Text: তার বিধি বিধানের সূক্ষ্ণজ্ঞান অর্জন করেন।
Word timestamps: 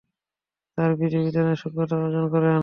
তার 0.77 0.91
বিধি 0.99 1.17
বিধানের 1.25 1.57
সূক্ষ্ণজ্ঞান 1.61 2.01
অর্জন 2.05 2.25
করেন। 2.33 2.59